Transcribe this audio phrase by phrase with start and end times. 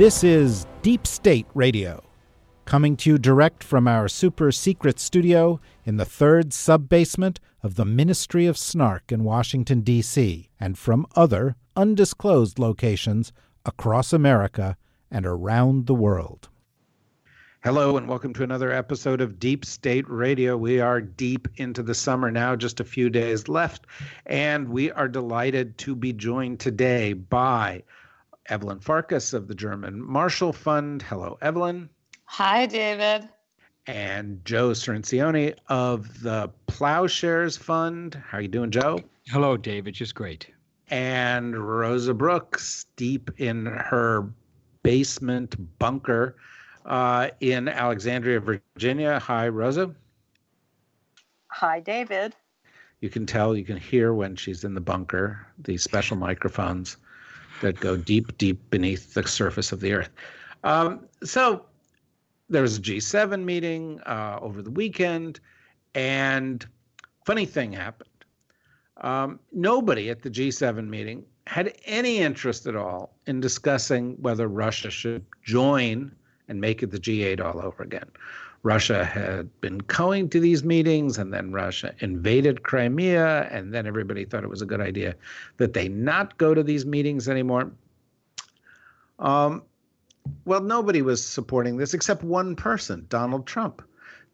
[0.00, 2.02] This is Deep State Radio,
[2.64, 7.74] coming to you direct from our super secret studio in the third sub basement of
[7.74, 13.30] the Ministry of Snark in Washington, D.C., and from other undisclosed locations
[13.66, 14.78] across America
[15.10, 16.48] and around the world.
[17.62, 20.56] Hello, and welcome to another episode of Deep State Radio.
[20.56, 23.84] We are deep into the summer now, just a few days left,
[24.24, 27.82] and we are delighted to be joined today by
[28.50, 31.02] Evelyn Farkas of the German Marshall Fund.
[31.02, 31.88] Hello, Evelyn.
[32.24, 33.28] Hi, David.
[33.86, 38.20] And Joe Cirincione of the Plowshares Fund.
[38.28, 38.98] How are you doing, Joe?
[39.28, 39.94] Hello, David.
[39.94, 40.50] Just great.
[40.88, 44.28] And Rosa Brooks, deep in her
[44.82, 46.36] basement bunker
[46.84, 49.20] uh, in Alexandria, Virginia.
[49.20, 49.94] Hi, Rosa.
[51.52, 52.34] Hi, David.
[53.00, 56.96] You can tell, you can hear when she's in the bunker, these special microphones
[57.60, 60.10] that go deep, deep beneath the surface of the earth.
[60.64, 61.64] Um, so
[62.48, 65.40] there was a G7 meeting uh, over the weekend,
[65.94, 66.66] and
[67.24, 68.08] funny thing happened.
[68.98, 74.90] Um, nobody at the G7 meeting had any interest at all in discussing whether Russia
[74.90, 76.12] should join
[76.48, 78.08] and make it the G8 all over again.
[78.62, 84.24] Russia had been going to these meetings, and then Russia invaded Crimea, and then everybody
[84.24, 85.14] thought it was a good idea
[85.56, 87.70] that they not go to these meetings anymore.
[89.18, 89.62] Um,
[90.44, 93.82] well, nobody was supporting this except one person, Donald Trump.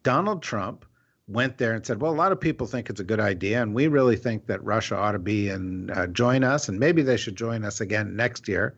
[0.02, 0.84] Donald Trump
[1.28, 3.74] went there and said, "Well, a lot of people think it's a good idea, and
[3.74, 7.16] we really think that Russia ought to be and uh, join us, and maybe they
[7.16, 8.74] should join us again next year."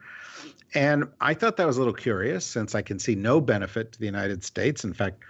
[0.74, 3.98] And I thought that was a little curious, since I can see no benefit to
[3.98, 4.84] the United States.
[4.84, 5.22] In fact,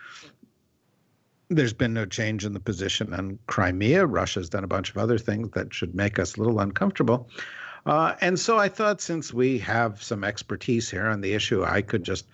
[1.49, 4.05] there's been no change in the position on Crimea.
[4.06, 7.28] Russia's done a bunch of other things that should make us a little uncomfortable.
[7.87, 11.83] Uh, and so I thought since we have some expertise here on the issue, I
[11.83, 12.27] could just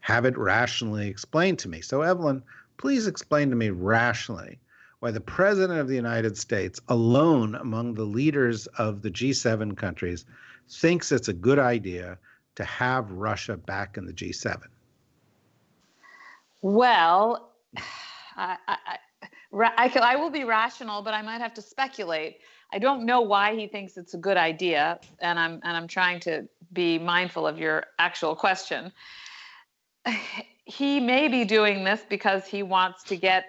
[0.00, 1.80] have it rationally explained to me.
[1.80, 2.42] So, Evelyn,
[2.78, 4.60] please explain to me rationally
[5.00, 10.24] why the President of the United States, alone among the leaders of the G7 countries,
[10.68, 12.18] thinks it's a good idea
[12.56, 14.62] to have Russia back in the G7.
[16.62, 17.52] Well,
[18.36, 18.76] I, I,
[19.52, 22.38] I, I, will be rational, but I might have to speculate.
[22.72, 26.20] I don't know why he thinks it's a good idea, and I'm and I'm trying
[26.20, 28.92] to be mindful of your actual question.
[30.66, 33.46] He may be doing this because he wants to get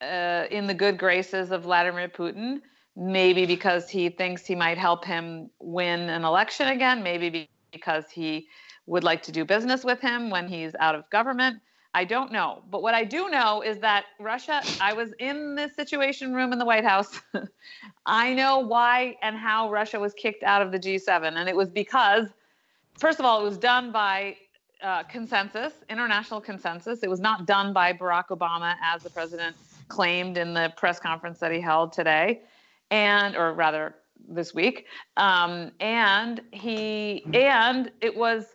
[0.00, 2.60] uh, in the good graces of Vladimir Putin.
[2.94, 7.02] Maybe because he thinks he might help him win an election again.
[7.02, 8.46] Maybe because he
[8.86, 11.60] would like to do business with him when he's out of government.
[11.92, 12.62] I don't know.
[12.70, 16.58] But what I do know is that Russia, I was in this Situation Room in
[16.58, 17.20] the White House.
[18.06, 21.36] I know why and how Russia was kicked out of the G7.
[21.36, 22.26] And it was because,
[22.98, 24.36] first of all, it was done by
[24.82, 27.02] uh, consensus, international consensus.
[27.02, 29.54] It was not done by Barack Obama, as the president
[29.88, 32.42] claimed in the press conference that he held today,
[32.90, 33.94] and, or rather,
[34.28, 34.86] this week.
[35.16, 38.46] Um, and he, and it was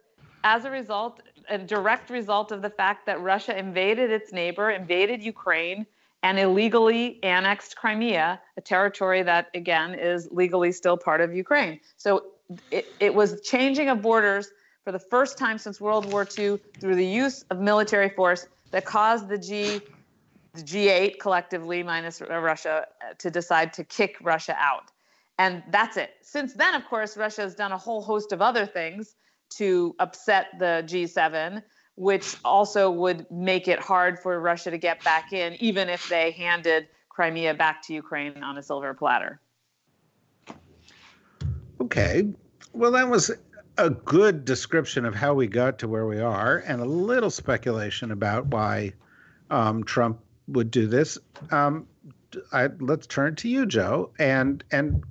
[0.44, 5.24] as a result a direct result of the fact that Russia invaded its neighbor, invaded
[5.24, 5.86] Ukraine,
[6.22, 11.80] and illegally annexed Crimea, a territory that, again, is legally still part of Ukraine.
[11.98, 12.26] So
[12.72, 14.52] it, it was changing of borders
[14.84, 18.86] for the first time since World War II through the use of military force that
[18.86, 19.82] caused the G,
[20.54, 22.86] the G8 collectively, minus Russia,
[23.18, 24.92] to decide to kick Russia out.
[25.40, 26.12] And that's it.
[26.22, 29.16] Since then, of course, Russia has done a whole host of other things
[29.52, 31.64] to upset the G7,
[31.96, 36.32] which also would make it hard for Russia to get back in, even if they
[36.32, 39.40] handed Crimea back to Ukraine on a silver platter.
[41.80, 42.28] Okay.
[42.74, 43.32] Well, that was
[43.78, 48.12] a good description of how we got to where we are, and a little speculation
[48.12, 48.92] about why
[49.50, 50.20] um, Trump
[50.50, 51.18] would do this.
[51.50, 51.88] Um,
[52.52, 55.02] I, let's turn to you, Joe, and and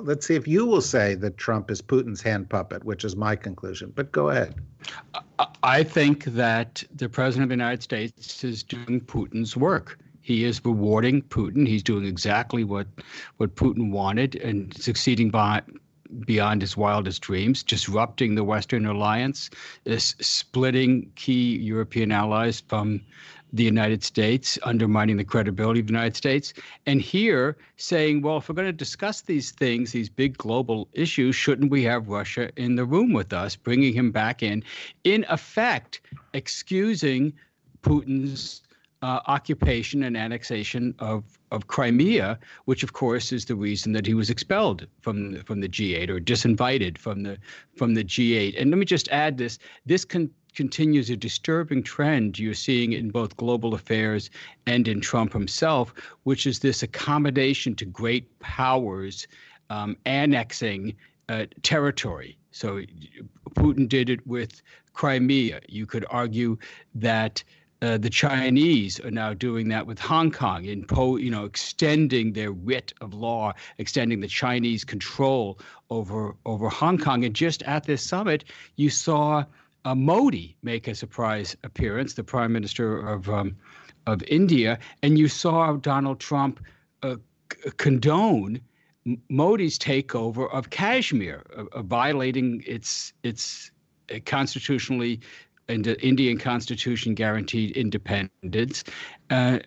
[0.00, 3.36] let's see if you will say that Trump is Putin's hand puppet, which is my
[3.36, 3.92] conclusion.
[3.94, 4.54] But go ahead.
[5.62, 9.98] I think that the president of the United States is doing Putin's work.
[10.20, 11.66] He is rewarding Putin.
[11.68, 12.88] He's doing exactly what
[13.36, 15.62] what Putin wanted and succeeding by
[16.24, 19.50] beyond his wildest dreams, disrupting the Western alliance,
[19.84, 23.00] is splitting key European allies from
[23.52, 26.52] the United States, undermining the credibility of the United States.
[26.86, 31.36] And here saying, well, if we're going to discuss these things, these big global issues,
[31.36, 34.64] shouldn't we have Russia in the room with us, bringing him back in?
[35.04, 36.00] In effect,
[36.32, 37.32] excusing
[37.82, 38.62] Putin's
[39.02, 44.14] uh, occupation and annexation of of Crimea, which of course is the reason that he
[44.14, 47.38] was expelled from from the G8 or disinvited from the
[47.76, 48.60] from the G8.
[48.60, 53.10] And let me just add this: this can continues a disturbing trend you're seeing in
[53.10, 54.30] both global affairs
[54.66, 55.92] and in Trump himself,
[56.24, 59.28] which is this accommodation to great powers
[59.68, 60.96] um, annexing
[61.28, 62.38] uh, territory.
[62.50, 62.80] So
[63.50, 64.62] Putin did it with
[64.94, 65.60] Crimea.
[65.68, 66.56] You could argue
[66.94, 67.44] that
[67.82, 72.52] uh, the Chinese are now doing that with Hong Kong, impo- you know, extending their
[72.52, 75.58] writ of law, extending the Chinese control
[75.90, 77.24] over over Hong Kong.
[77.26, 78.44] And just at this summit,
[78.76, 79.44] you saw
[79.86, 83.56] uh, Modi make a surprise appearance, the Prime Minister of um,
[84.06, 86.60] of India, and you saw Donald Trump
[87.02, 87.16] uh,
[87.52, 88.60] c- condone
[89.28, 93.70] Modi's takeover of Kashmir, uh, violating its its
[94.12, 95.20] uh, constitutionally
[95.68, 98.84] and the Indian Constitution guaranteed independence,
[99.30, 99.58] uh,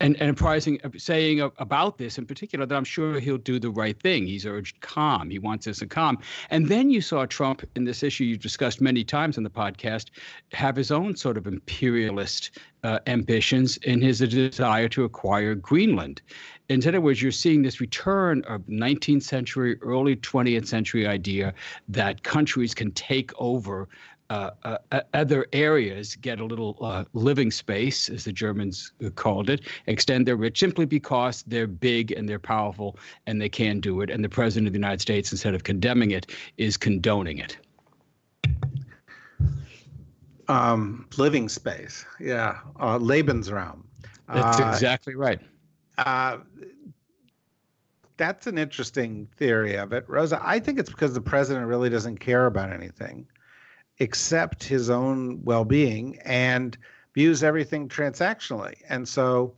[0.00, 4.00] and and apprising, saying about this in particular that I'm sure he'll do the right
[4.00, 4.26] thing.
[4.26, 5.30] He's urged calm.
[5.30, 6.18] He wants us to calm.
[6.50, 10.06] And then you saw Trump in this issue you've discussed many times in the podcast
[10.52, 16.22] have his own sort of imperialist uh, ambitions in his desire to acquire Greenland.
[16.68, 21.54] In other words, you're seeing this return of 19th century, early 20th century idea
[21.88, 23.88] that countries can take over
[24.30, 29.48] uh, uh, uh, other areas get a little uh, living space, as the Germans called
[29.48, 34.02] it, extend their reach simply because they're big and they're powerful and they can do
[34.02, 34.10] it.
[34.10, 37.56] And the president of the United States, instead of condemning it, is condoning it.
[40.48, 43.82] Um, living space, yeah, uh, Lebensraum.
[44.32, 45.40] That's uh, exactly right.
[48.18, 50.38] that's an interesting theory of it, Rosa.
[50.42, 53.26] I think it's because the president really doesn't care about anything
[54.00, 56.76] accept his own well-being and
[57.14, 58.76] views everything transactionally.
[58.88, 59.54] And so,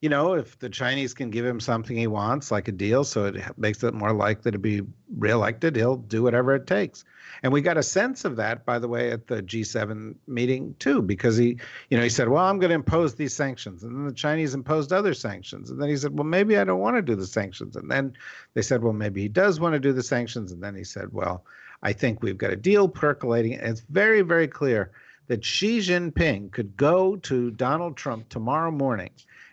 [0.00, 3.26] you know, if the Chinese can give him something he wants, like a deal, so
[3.26, 4.82] it makes it more likely to be
[5.16, 7.04] reelected, he'll do whatever it takes.
[7.42, 11.00] And we got a sense of that, by the way, at the G7 meeting too,
[11.00, 11.58] because he,
[11.90, 14.54] you know, he said, "Well, I'm going to impose these sanctions," and then the Chinese
[14.54, 17.26] imposed other sanctions, and then he said, "Well, maybe I don't want to do the
[17.26, 18.14] sanctions," and then
[18.54, 21.12] they said, "Well, maybe he does want to do the sanctions," and then he said,
[21.12, 21.44] "Well."
[21.86, 23.54] I think we've got a deal percolating.
[23.54, 24.90] And it's very, very clear
[25.28, 29.10] that Xi Jinping could go to Donald Trump tomorrow morning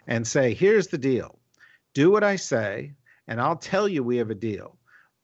[0.07, 1.37] and say, here's the deal.
[1.93, 2.93] Do what I say,
[3.27, 4.77] and I'll tell you we have a deal.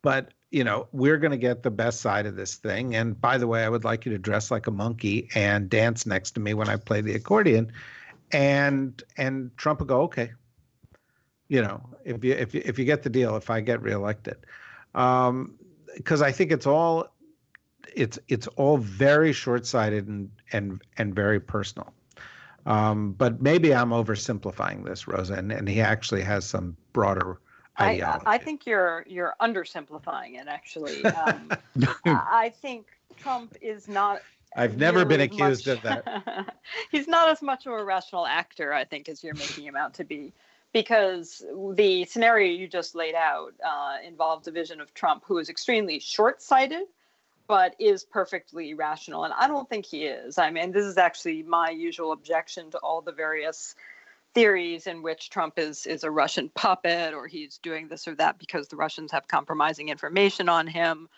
[0.03, 2.95] But you know, we're going to get the best side of this thing.
[2.95, 6.05] And by the way, I would like you to dress like a monkey and dance
[6.05, 7.71] next to me when I play the accordion.
[8.31, 10.31] And and Trump will go, okay.
[11.47, 14.37] You know, if you if you, if you get the deal, if I get reelected,
[14.93, 15.58] um,
[15.95, 17.07] because I think it's all
[17.95, 21.93] it's it's all very short-sighted and and and very personal.
[22.65, 27.39] Um, but maybe I'm oversimplifying this, Rosa, and, and he actually has some broader
[27.79, 28.25] ideology.
[28.25, 30.47] I, I think you're you're undersimplifying it.
[30.47, 31.51] Actually, um,
[32.05, 32.87] I think
[33.17, 34.21] Trump is not.
[34.55, 36.55] I've never been accused much, of that.
[36.91, 39.93] he's not as much of a rational actor, I think, as you're making him out
[39.95, 40.33] to be
[40.73, 41.43] because
[41.75, 45.99] the scenario you just laid out uh, involves a vision of Trump who is extremely
[45.99, 46.83] short sighted,
[47.47, 49.23] but is perfectly rational.
[49.23, 50.37] And I don't think he is.
[50.37, 53.75] I mean, this is actually my usual objection to all the various
[54.35, 58.37] theories in which Trump is is a Russian puppet or he's doing this or that
[58.37, 61.09] because the Russians have compromising information on him.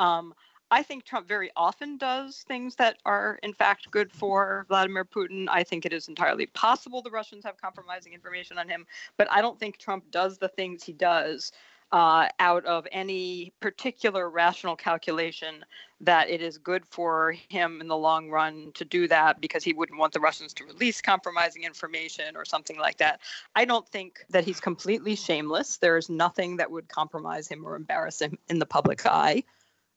[0.00, 0.34] Um,
[0.70, 5.46] I think Trump very often does things that are, in fact, good for Vladimir Putin.
[5.48, 8.84] I think it is entirely possible the Russians have compromising information on him,
[9.16, 11.52] but I don't think Trump does the things he does
[11.92, 15.64] uh, out of any particular rational calculation
[16.00, 19.72] that it is good for him in the long run to do that because he
[19.72, 23.20] wouldn't want the Russians to release compromising information or something like that.
[23.54, 25.76] I don't think that he's completely shameless.
[25.76, 29.44] There is nothing that would compromise him or embarrass him in the public eye.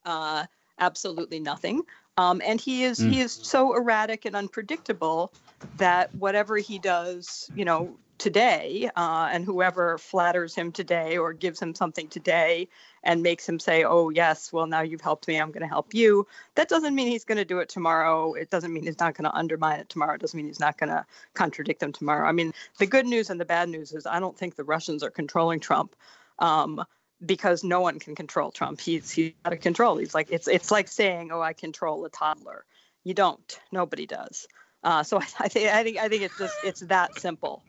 [0.05, 0.45] Uh,
[0.79, 1.83] absolutely nothing.
[2.17, 3.11] Um, and he is mm.
[3.11, 5.31] he is so erratic and unpredictable
[5.77, 11.61] that whatever he does, you know, today, uh, and whoever flatters him today or gives
[11.61, 12.67] him something today
[13.03, 15.93] and makes him say, "Oh yes, well now you've helped me, I'm going to help
[15.93, 18.33] you." That doesn't mean he's going to do it tomorrow.
[18.33, 20.15] It doesn't mean he's not going to undermine it tomorrow.
[20.15, 22.27] It doesn't mean he's not going to contradict them tomorrow.
[22.27, 25.03] I mean, the good news and the bad news is I don't think the Russians
[25.03, 25.95] are controlling Trump.
[26.39, 26.83] Um,
[27.25, 28.79] because no one can control Trump.
[28.79, 29.97] He's he's out of control.
[29.97, 32.65] He's like it's it's like saying, "Oh, I control a toddler."
[33.03, 33.59] You don't.
[33.71, 34.47] Nobody does.
[34.83, 37.63] Uh, so I, I, think I think I think it's just it's that simple.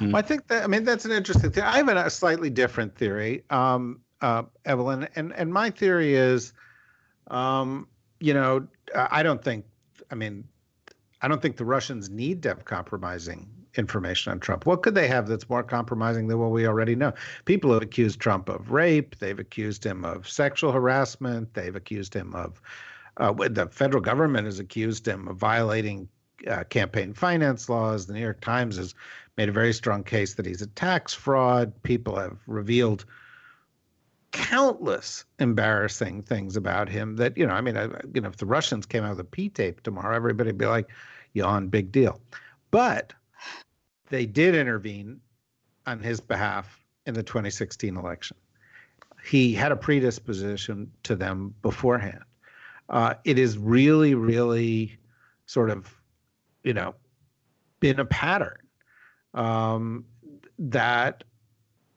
[0.00, 1.64] Well, I think that I mean that's an interesting thing.
[1.64, 6.52] I have a slightly different theory, um, uh, Evelyn, and and my theory is,
[7.28, 7.86] um,
[8.18, 9.64] you know, I don't think.
[10.10, 10.44] I mean,
[11.20, 14.66] I don't think the Russians need to have compromising information on Trump.
[14.66, 17.12] What could they have that's more compromising than what we already know?
[17.44, 19.18] People have accused Trump of rape.
[19.18, 21.54] They've accused him of sexual harassment.
[21.54, 22.60] They've accused him of.
[23.18, 26.08] Uh, the federal government has accused him of violating
[26.48, 28.06] uh, campaign finance laws.
[28.06, 28.94] The New York Times has
[29.36, 31.72] made a very strong case that he's a tax fraud.
[31.82, 33.04] People have revealed
[34.32, 37.82] countless embarrassing things about him that you know i mean I,
[38.14, 40.88] you know if the russians came out with a p tape tomorrow everybody'd be like
[41.34, 42.18] yawn big deal
[42.70, 43.12] but
[44.12, 45.20] they did intervene
[45.86, 48.36] on his behalf in the 2016 election
[49.24, 52.22] he had a predisposition to them beforehand
[52.88, 54.98] uh, it is really really
[55.46, 55.92] sort of
[56.62, 56.94] you know
[57.80, 58.58] been a pattern
[59.34, 60.04] um,
[60.58, 61.24] that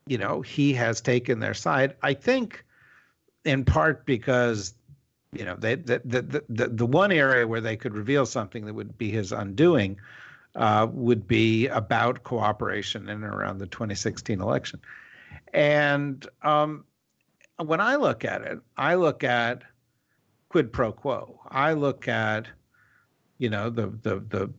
[0.08, 1.96] you know he has taken their side.
[2.02, 2.66] I think,
[3.46, 4.74] in part because
[5.32, 8.74] you know they the the the, the one area where they could reveal something that
[8.74, 10.00] would be his undoing
[10.56, 14.80] uh, would be about cooperation in and around the 2016 election.
[15.54, 16.86] And um,
[17.58, 19.64] when I look at it, I look at
[20.50, 21.40] quid pro quo.
[21.50, 22.48] I look at
[23.38, 24.54] you know the the the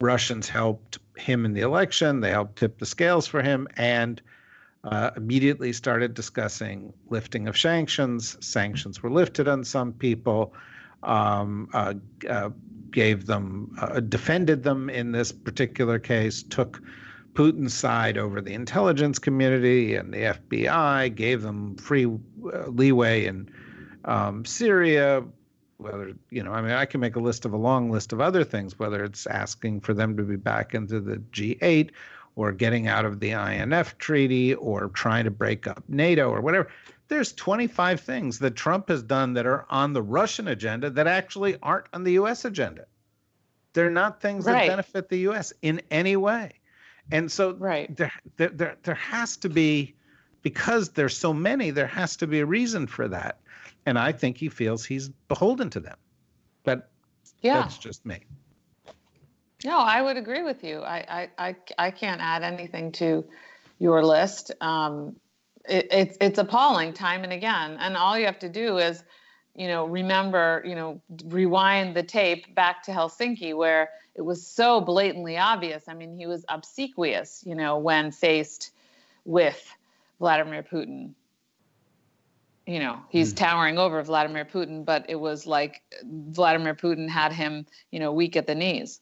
[0.00, 2.20] Russians helped him in the election.
[2.20, 4.20] They helped tip the scales for him and
[4.84, 8.36] uh, immediately started discussing lifting of sanctions.
[8.44, 10.54] Sanctions were lifted on some people,
[11.02, 11.94] um, uh,
[12.28, 12.50] uh,
[12.90, 16.82] gave them, uh, defended them in this particular case, took
[17.34, 23.50] Putin's side over the intelligence community and the FBI, gave them free uh, leeway in
[24.04, 25.24] um, Syria,
[25.82, 28.20] whether you know i mean i can make a list of a long list of
[28.20, 31.90] other things whether it's asking for them to be back into the g8
[32.36, 36.70] or getting out of the inf treaty or trying to break up nato or whatever
[37.12, 41.56] there's 25 things that trump has done that are on the russian agenda that actually
[41.62, 42.86] aren't on the us agenda
[43.72, 44.66] they're not things right.
[44.66, 46.52] that benefit the us in any way
[47.10, 47.94] and so right.
[47.96, 49.94] there, there, there, there has to be
[50.42, 53.38] because there's so many there has to be a reason for that
[53.86, 55.96] and I think he feels he's beholden to them.
[56.64, 56.90] But
[57.40, 57.60] yeah.
[57.60, 58.20] that's just me.
[59.64, 60.80] No, I would agree with you.
[60.80, 63.24] I I I, I can't add anything to
[63.78, 64.52] your list.
[64.60, 65.16] Um,
[65.68, 69.04] it, it's it's appalling time and again, and all you have to do is,
[69.54, 74.80] you know, remember, you know, rewind the tape back to Helsinki where it was so
[74.80, 75.84] blatantly obvious.
[75.88, 78.72] I mean, he was obsequious, you know, when faced
[79.24, 79.74] with
[80.18, 81.14] Vladimir Putin
[82.66, 83.36] you know he's mm.
[83.36, 88.36] towering over vladimir putin but it was like vladimir putin had him you know weak
[88.36, 89.00] at the knees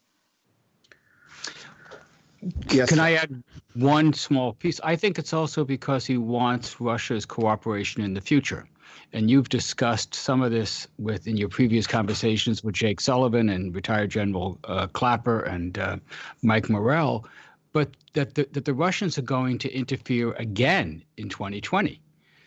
[2.70, 2.88] yes.
[2.88, 3.42] can i add
[3.74, 4.80] one small piece?
[4.82, 8.66] I think it's also because he wants russia's cooperation in the future.
[9.12, 13.74] And you've discussed some of this with in your previous conversations with jake sullivan and
[13.74, 15.96] retired general uh, clapper and uh,
[16.42, 17.24] mike morell
[17.72, 22.00] but that the, that the russians are going to interfere again in 2020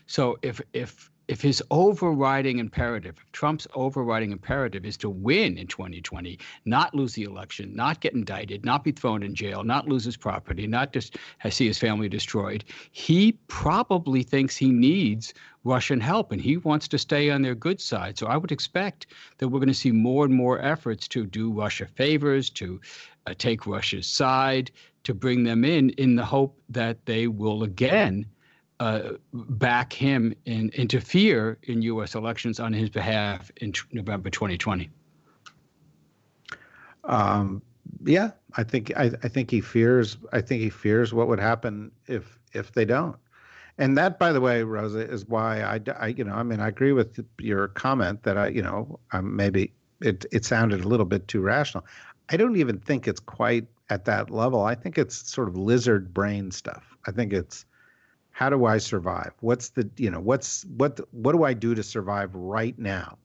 [0.07, 6.37] so if if if his overriding imperative, Trump's overriding imperative is to win in 2020,
[6.65, 10.17] not lose the election, not get indicted, not be thrown in jail, not lose his
[10.17, 11.17] property, not just
[11.49, 16.97] see his family destroyed, he probably thinks he needs Russian help and he wants to
[16.97, 18.17] stay on their good side.
[18.17, 21.51] So I would expect that we're going to see more and more efforts to do
[21.51, 22.81] Russia favors, to
[23.27, 24.71] uh, take Russia's side,
[25.03, 28.25] to bring them in in the hope that they will again
[28.83, 32.15] uh, back him and interfere in U.S.
[32.15, 34.89] elections on his behalf in t- November 2020?
[37.05, 37.61] Um,
[38.03, 40.17] yeah, I think I, I, think he fears.
[40.33, 43.15] I think he fears what would happen if if they don't.
[43.77, 46.67] And that, by the way, Rosa, is why I, I you know, I mean, I
[46.67, 49.71] agree with your comment that I, you know, um, maybe
[50.01, 51.85] it it sounded a little bit too rational.
[52.29, 54.63] I don't even think it's quite at that level.
[54.63, 56.97] I think it's sort of lizard brain stuff.
[57.07, 57.65] I think it's
[58.33, 59.31] how do I survive?
[59.39, 63.17] What's the you know what's what what do I do to survive right now?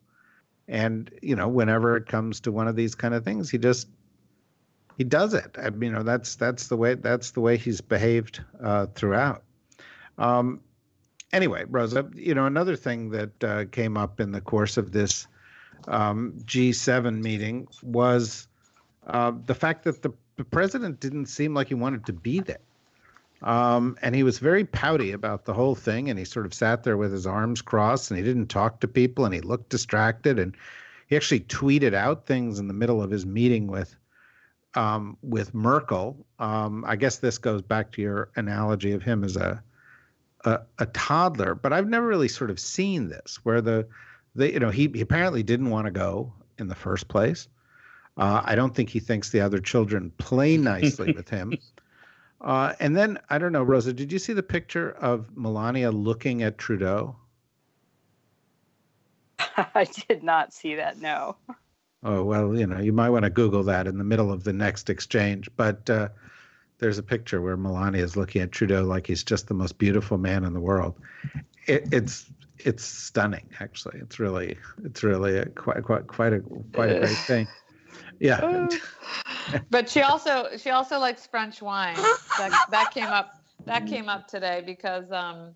[0.69, 3.89] And you know whenever it comes to one of these kind of things, he just
[4.99, 5.57] he does it.
[5.61, 9.43] I mean, you know that's that's the way that's the way he's behaved uh, throughout.
[10.19, 10.61] Um,
[11.33, 15.27] anyway, Rosa, you know another thing that uh, came up in the course of this
[15.89, 18.47] um, G7 meeting was
[19.07, 22.59] uh, the fact that the, the president didn't seem like he wanted to be there
[23.43, 26.11] Um, and he was very pouty about the whole thing.
[26.11, 28.89] And he sort of sat there with his arms crossed and he didn't talk to
[28.89, 30.39] people and he looked distracted.
[30.39, 30.57] And
[31.07, 33.97] he actually tweeted out things in the middle of his meeting with
[34.75, 36.27] um, with Merkel.
[36.39, 39.63] Um, I guess this goes back to your analogy of him as a,
[40.45, 43.89] a, a toddler, but I've never really sort of seen this where the
[44.35, 47.49] the you know he, he apparently didn't want to go in the first place.
[48.17, 51.57] Uh, I don't think he thinks the other children play nicely with him.
[52.41, 56.43] Uh, and then I don't know, Rosa, did you see the picture of Melania looking
[56.43, 57.17] at Trudeau?
[59.57, 60.99] I did not see that.
[60.99, 61.37] No.
[62.05, 64.53] Oh well, you know, you might want to Google that in the middle of the
[64.53, 65.51] next exchange.
[65.57, 66.09] But uh,
[66.79, 70.17] there's a picture where Melania is looking at Trudeau like he's just the most beautiful
[70.17, 70.95] man in the world.
[71.67, 73.99] It, it's it's stunning, actually.
[74.01, 76.41] It's really it's really a, quite quite quite a
[76.73, 77.49] quite a great thing.
[78.21, 78.69] Yeah.
[79.71, 81.97] But she also she also likes French wine.
[82.39, 83.33] That, that came up
[83.67, 85.55] that came up today because um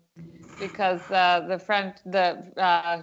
[0.59, 3.01] because uh, the French the uh,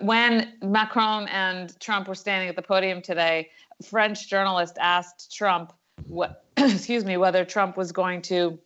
[0.00, 3.50] when Macron and Trump were standing at the podium today,
[3.84, 5.72] French journalist asked Trump
[6.06, 8.58] what excuse me whether Trump was going to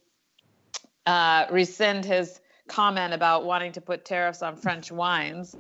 [1.06, 5.56] uh, rescind his comment about wanting to put tariffs on French wines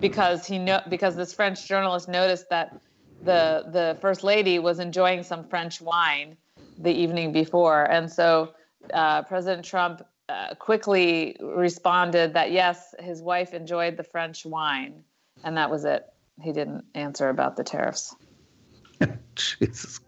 [0.00, 2.80] because he know because this French journalist noticed that
[3.22, 6.36] the the first lady was enjoying some French wine
[6.78, 8.54] the evening before, and so
[8.94, 15.04] uh, President Trump uh, quickly responded that yes, his wife enjoyed the French wine,
[15.44, 16.06] and that was it.
[16.40, 18.14] He didn't answer about the tariffs.
[19.34, 20.00] Jesus,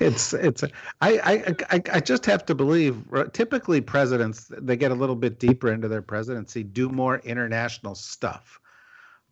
[0.00, 0.64] it's it's.
[1.00, 3.02] I, I I just have to believe.
[3.32, 8.60] Typically, presidents they get a little bit deeper into their presidency, do more international stuff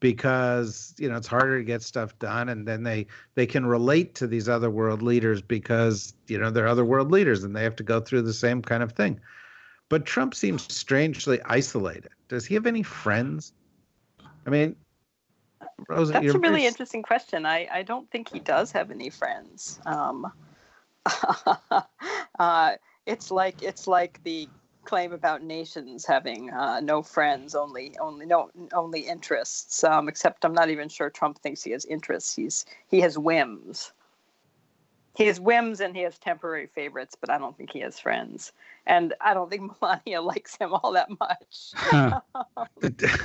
[0.00, 4.14] because you know it's harder to get stuff done and then they they can relate
[4.14, 7.76] to these other world leaders because you know they're other world leaders and they have
[7.76, 9.18] to go through the same kind of thing.
[9.88, 12.10] But trump seems strangely isolated.
[12.28, 13.52] Does he have any friends?
[14.46, 14.76] I mean
[15.88, 17.46] Rosa, that's a really interesting question.
[17.46, 19.80] I i don't think he does have any friends.
[19.86, 20.30] Um
[22.38, 22.72] uh,
[23.06, 24.48] it's like it's like the
[24.86, 29.84] claim about nations having uh, no friends, only only no only interests.
[29.84, 32.34] Um, except I'm not even sure Trump thinks he has interests.
[32.34, 33.92] He's he has whims.
[35.16, 38.52] He has whims and he has temporary favorites, but I don't think he has friends.
[38.86, 41.72] And I don't think Melania likes him all that much.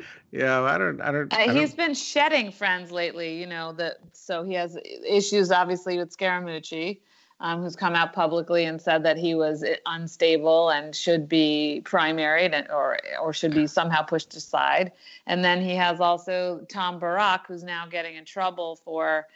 [0.30, 1.00] yeah, I don't.
[1.00, 1.32] I don't.
[1.32, 3.40] I uh, he's been shedding friends lately.
[3.40, 4.76] You know that, so he has
[5.06, 7.00] issues obviously with Scaramucci
[7.40, 12.68] um, who's come out publicly and said that he was unstable and should be primaried
[12.70, 14.92] or or should be somehow pushed aside.
[15.26, 19.26] And then he has also Tom Barrack, who's now getting in trouble for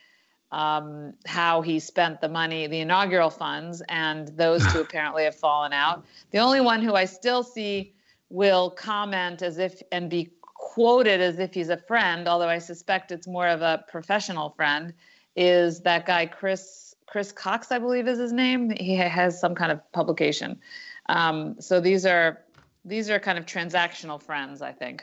[0.50, 5.72] um, how he spent the money, the inaugural funds, and those two apparently have fallen
[5.72, 6.04] out.
[6.30, 7.92] The only one who I still see
[8.30, 13.12] will comment as if and be quoted as if he's a friend, although I suspect
[13.12, 14.92] it's more of a professional friend,
[15.36, 18.70] is that guy Chris Chris Cox, I believe is his name.
[18.78, 20.60] He has some kind of publication.
[21.08, 22.42] Um, so these are
[22.84, 25.02] these are kind of transactional friends, I think.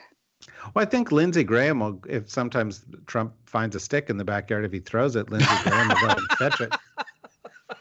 [0.74, 4.64] Well, I think Lindsey Graham will, if sometimes Trump finds a stick in the backyard,
[4.64, 6.72] if he throws it, Lindsey Graham will let him fetch it.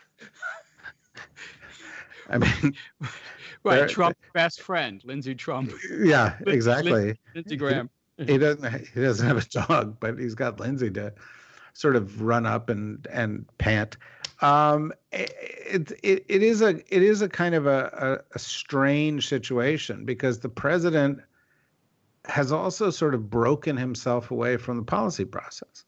[2.27, 2.75] I mean,
[3.63, 3.87] right?
[3.87, 5.71] Trump's best friend, Lindsey Trump.
[5.91, 7.19] Yeah, exactly.
[7.35, 7.91] Lindsey Graham.
[8.17, 8.87] He doesn't.
[8.87, 11.13] He doesn't have a dog, but he's got Lindsey to
[11.73, 13.97] sort of run up and and pant.
[14.41, 19.27] Um, it, it, it is a it is a kind of a, a, a strange
[19.27, 21.19] situation because the president
[22.25, 25.85] has also sort of broken himself away from the policy process.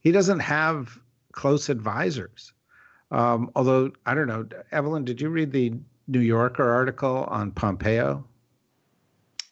[0.00, 0.98] He doesn't have
[1.32, 2.52] close advisors.
[3.10, 5.74] Um, although I don't know, Evelyn, did you read the
[6.06, 8.24] New Yorker article on Pompeo?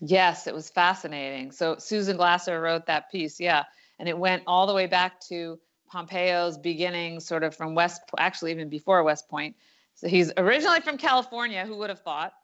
[0.01, 1.53] Yes, it was fascinating.
[1.53, 3.65] So Susan Glasser wrote that piece, yeah,
[3.99, 8.51] and it went all the way back to Pompeo's beginning sort of from West, actually
[8.51, 9.57] even before West Point.
[9.95, 11.65] So he's originally from California.
[11.65, 12.33] Who would have thought?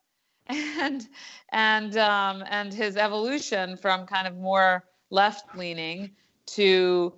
[0.48, 1.06] And
[1.50, 6.10] and um, and his evolution from kind of more left leaning
[6.46, 7.12] to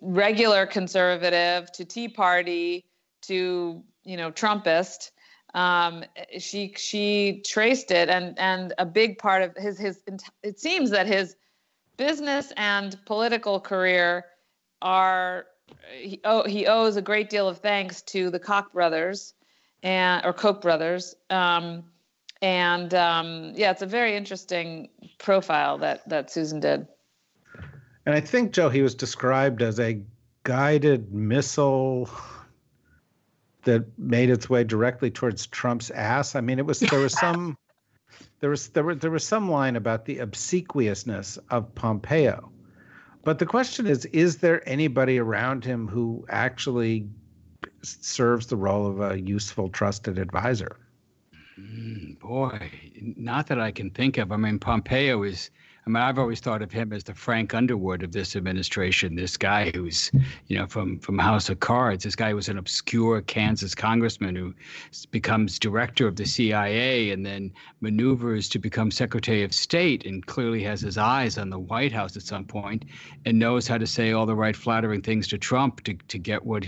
[0.00, 2.84] regular conservative to Tea Party
[3.22, 5.12] to you know Trumpist.
[5.54, 6.04] Um,
[6.38, 10.02] she she traced it, and and a big part of his his
[10.42, 11.36] it seems that his
[11.96, 14.24] business and political career
[14.82, 15.46] are
[15.92, 19.34] he, oh, he owes a great deal of thanks to the Koch brothers
[19.82, 21.14] and or Koch brothers.
[21.28, 21.84] Um,
[22.42, 26.86] and um, yeah, it's a very interesting profile that that Susan did.
[28.06, 30.00] And I think Joe, he was described as a
[30.44, 32.08] guided missile
[33.64, 36.34] that made its way directly towards Trump's ass.
[36.34, 37.58] I mean, it was there was some
[38.40, 42.50] there was there were there was some line about the obsequiousness of Pompeo.
[43.22, 47.08] But the question is, is there anybody around him who actually
[47.82, 50.76] serves the role of a useful, trusted advisor?
[51.58, 52.70] Mm, boy,
[53.16, 54.32] not that I can think of.
[54.32, 55.50] I mean, Pompeo is
[55.86, 59.14] I mean, I've always thought of him as the Frank Underwood of this administration.
[59.14, 60.10] This guy who's,
[60.46, 62.04] you know, from from House of Cards.
[62.04, 64.54] This guy was an obscure Kansas congressman who
[65.10, 70.62] becomes director of the CIA and then maneuvers to become Secretary of State, and clearly
[70.62, 72.84] has his eyes on the White House at some point,
[73.24, 76.44] and knows how to say all the right flattering things to Trump to to get
[76.44, 76.66] what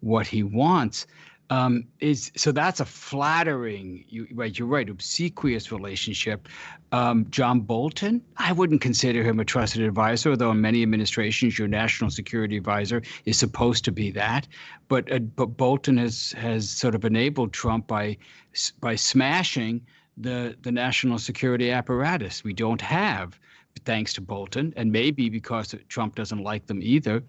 [0.00, 1.06] what he wants
[1.50, 4.56] um, is so that's a flattering, you, right?
[4.56, 6.48] You're right, obsequious relationship.
[6.92, 11.66] Um, John Bolton, I wouldn't consider him a trusted advisor, though in many administrations, your
[11.66, 14.46] national security advisor is supposed to be that.
[14.86, 18.16] But uh, but Bolton has has sort of enabled Trump by
[18.80, 19.82] by smashing
[20.16, 22.44] the the national security apparatus.
[22.44, 23.40] We don't have
[23.84, 27.22] thanks to Bolton, and maybe because Trump doesn't like them either,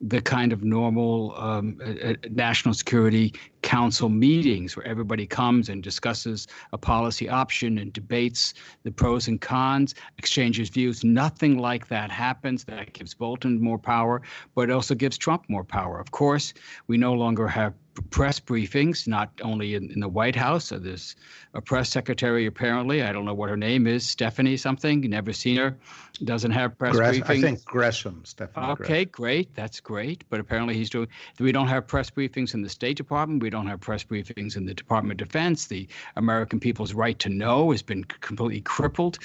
[0.00, 6.48] the kind of normal um, uh, national security council meetings where everybody comes and discusses
[6.72, 11.04] a policy option and debates the pros and cons, exchanges views.
[11.04, 12.64] Nothing like that happens.
[12.64, 14.22] That gives Bolton more power,
[14.54, 16.00] but it also gives Trump more power.
[16.00, 16.52] Of course,
[16.88, 17.74] we no longer have
[18.10, 20.66] press briefings, not only in, in the White House.
[20.66, 21.16] So there's
[21.54, 23.02] a press secretary, apparently.
[23.02, 25.00] I don't know what her name is, Stephanie something.
[25.00, 25.76] Never seen her.
[26.24, 27.30] Doesn't have press Gress- briefings.
[27.30, 28.66] I think Gresham, Stephanie.
[28.66, 29.08] Okay, Gresham.
[29.12, 29.54] great.
[29.54, 30.24] That's great.
[30.30, 31.08] But apparently he's doing.
[31.38, 33.42] We don't have press briefings in the State Department.
[33.42, 35.66] We don't have press briefings in the Department of Defense.
[35.66, 39.18] The American people's right to know has been completely crippled.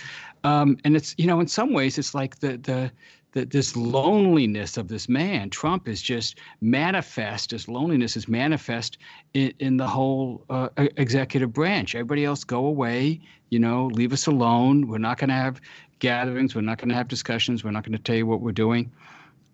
[0.43, 2.91] Um, and it's you know in some ways it's like the the
[3.37, 7.51] that this loneliness of this man, Trump, is just manifest.
[7.51, 8.97] His loneliness is manifest
[9.35, 11.93] in, in the whole uh, executive branch.
[11.93, 13.21] Everybody else, go away.
[13.51, 14.87] You know, leave us alone.
[14.87, 15.61] We're not going to have
[15.99, 16.55] gatherings.
[16.55, 17.63] We're not going to have discussions.
[17.63, 18.91] We're not going to tell you what we're doing.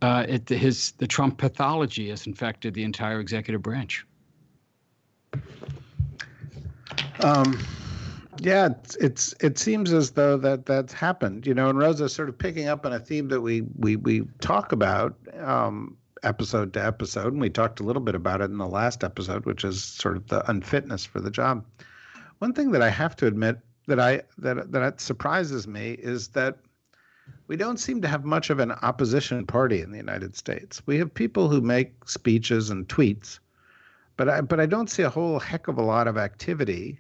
[0.02, 4.06] Uh, it, his the Trump pathology has infected the entire executive branch.
[7.20, 7.60] Um,
[8.40, 11.46] yeah, it's, it's it seems as though that that's happened.
[11.46, 14.28] You know, and Rosa sort of picking up on a theme that we we we
[14.40, 18.58] talk about um, episode to episode, and we talked a little bit about it in
[18.58, 21.66] the last episode, which is sort of the unfitness for the job.
[22.40, 26.58] One thing that I have to admit that I that that surprises me is that
[27.48, 30.82] we don't seem to have much of an opposition party in the United States.
[30.86, 33.40] We have people who make speeches and tweets,
[34.18, 37.00] but I but I don't see a whole heck of a lot of activity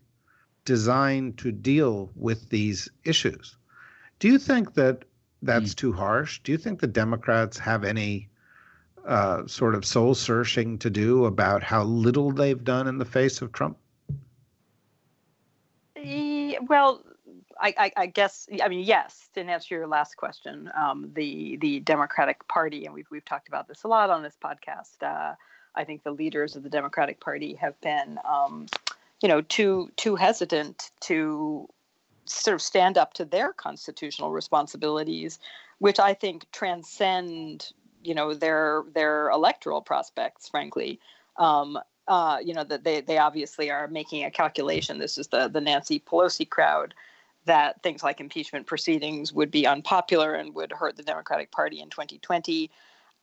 [0.65, 3.57] designed to deal with these issues.
[4.19, 5.03] Do you think that
[5.41, 5.75] that's mm.
[5.75, 6.39] too harsh?
[6.43, 8.29] Do you think the Democrats have any
[9.05, 13.41] uh, sort of soul searching to do about how little they've done in the face
[13.41, 13.77] of Trump?
[16.67, 17.03] Well,
[17.59, 19.29] I, I, I, guess I mean yes.
[19.35, 23.67] To answer your last question, um, the the Democratic Party, and we've we've talked about
[23.67, 25.01] this a lot on this podcast.
[25.01, 25.35] Uh,
[25.75, 28.67] I think the leaders of the Democratic Party have been um,
[29.23, 31.67] you know, too too hesitant to
[32.25, 35.39] sort of stand up to their constitutional responsibilities,
[35.79, 37.71] which I think transcend,
[38.03, 40.49] you know, their their electoral prospects.
[40.49, 40.99] Frankly,
[41.37, 44.99] um, uh, you know, that they they obviously are making a calculation.
[44.99, 46.93] This is the the Nancy Pelosi crowd
[47.45, 51.89] that things like impeachment proceedings would be unpopular and would hurt the Democratic Party in
[51.89, 52.69] 2020.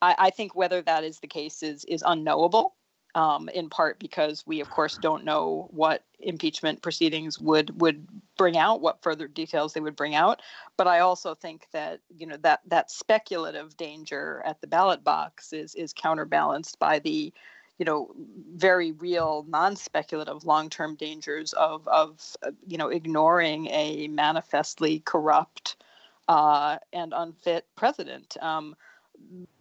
[0.03, 2.75] I, I think whether that is the case is is unknowable
[3.15, 8.57] um, in part because we, of course, don't know what impeachment proceedings would would bring
[8.57, 10.41] out, what further details they would bring out.
[10.77, 15.53] But I also think that you know that that speculative danger at the ballot box
[15.53, 17.33] is is counterbalanced by the
[17.79, 18.11] you know
[18.55, 22.21] very real non-speculative long-term dangers of of
[22.67, 25.77] you know ignoring a manifestly corrupt
[26.29, 28.37] uh, and unfit president.
[28.41, 28.77] Um,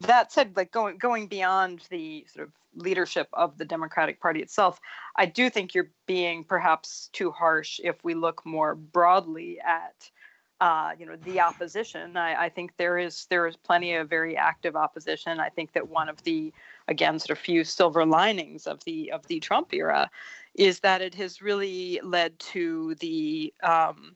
[0.02, 4.80] that said, like going going beyond the sort of leadership of the Democratic Party itself,
[5.16, 10.10] I do think you're being perhaps too harsh if we look more broadly at
[10.62, 12.18] uh, you know the opposition.
[12.18, 15.40] I, I, think there is there is plenty of very active opposition.
[15.40, 16.52] I think that one of the
[16.88, 20.10] again sort of few silver linings of the of the Trump era
[20.56, 24.16] is that it has really led to the um,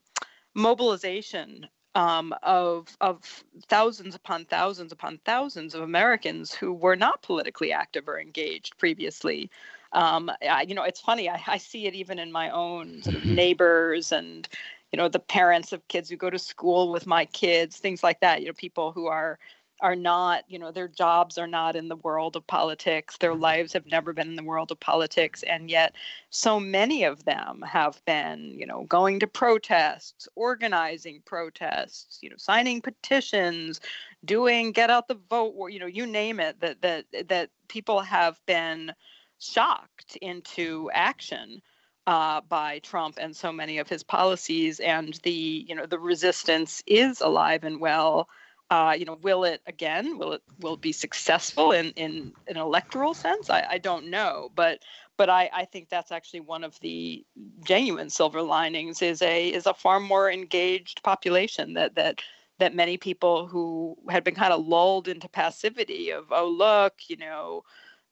[0.54, 7.72] mobilization um, of of thousands upon thousands upon thousands of Americans who were not politically
[7.72, 9.50] active or engaged previously.
[9.92, 11.30] Um, I, you know, it's funny.
[11.30, 13.36] I, I, see it even in my own sort of mm-hmm.
[13.36, 14.48] neighbors and
[14.92, 18.20] you know the parents of kids who go to school with my kids, things like
[18.22, 18.42] that.
[18.42, 19.38] You know, people who are
[19.84, 23.18] are not, you know, their jobs are not in the world of politics.
[23.18, 25.44] Their lives have never been in the world of politics.
[25.44, 25.94] And yet,
[26.30, 32.38] so many of them have been, you know, going to protests, organizing protests, you know,
[32.38, 33.82] signing petitions,
[34.24, 38.40] doing get out the vote, you know, you name it, that, that, that people have
[38.46, 38.94] been
[39.38, 41.62] shocked into action.
[42.06, 46.84] Uh, by Trump and so many of his policies, and the you know the resistance
[46.86, 48.28] is alive and well.
[48.70, 50.18] Uh, you know, will it again?
[50.18, 53.50] Will it will it be successful in in an electoral sense?
[53.50, 54.80] I, I don't know, but
[55.18, 57.26] but I, I think that's actually one of the
[57.64, 62.22] genuine silver linings is a is a far more engaged population that that
[62.60, 67.18] that many people who had been kind of lulled into passivity of oh look you
[67.18, 67.64] know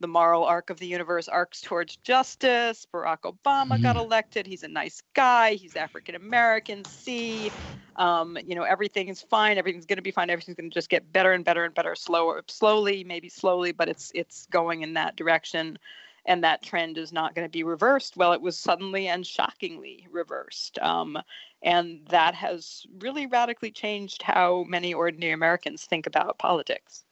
[0.01, 2.85] the moral arc of the universe arcs towards justice.
[2.93, 3.83] Barack Obama mm.
[3.83, 4.45] got elected.
[4.45, 5.53] He's a nice guy.
[5.53, 6.83] He's African American.
[6.85, 7.51] See,
[7.95, 9.57] um, you know, everything is fine.
[9.57, 10.29] Everything's going to be fine.
[10.29, 13.87] Everything's going to just get better and better and better, slower, slowly, maybe slowly, but
[13.87, 15.77] it's it's going in that direction.
[16.25, 18.15] And that trend is not going to be reversed.
[18.15, 20.77] Well, it was suddenly and shockingly reversed.
[20.77, 21.17] Um,
[21.63, 27.05] and that has really radically changed how many ordinary Americans think about politics.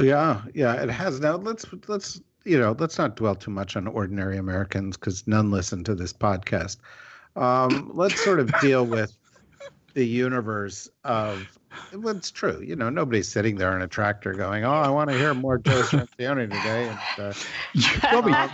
[0.00, 1.20] Yeah, yeah, it has.
[1.20, 5.50] Now let's let's you know let's not dwell too much on ordinary Americans because none
[5.50, 6.78] listen to this podcast.
[7.36, 9.16] Um, let's sort of deal with
[9.94, 11.58] the universe of
[11.92, 12.62] what's true.
[12.64, 15.58] You know, nobody's sitting there in a tractor going, "Oh, I want to hear more
[15.58, 17.34] Joe Cirincione today." And,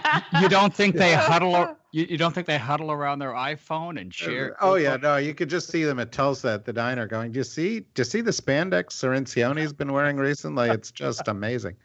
[0.01, 1.77] uh, you don't think they huddle?
[1.91, 4.57] You, you don't think they huddle around their iPhone and share?
[4.61, 5.17] Oh yeah, no.
[5.17, 7.81] You could just see them at Tulsa at the diner going, "Do you see?
[7.81, 10.69] Do you see the spandex Cirincione's been wearing recently?
[10.71, 11.77] It's just amazing.